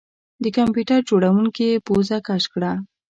د 0.43 0.45
کمپیوټر 0.57 0.99
جوړونکي 1.09 1.67
پوزه 1.85 2.17
کش 2.27 2.43
کړه 2.53 2.71